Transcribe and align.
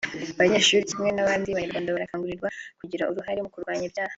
Abanyeshuri 0.35 0.87
kimwe 0.89 1.09
nk’abandi 1.11 1.55
banyarwanda 1.55 1.93
barakangurirwa 1.95 2.47
kugira 2.79 3.03
uruhare 3.11 3.39
mu 3.43 3.49
kurwanya 3.53 3.85
ibyaha 3.89 4.09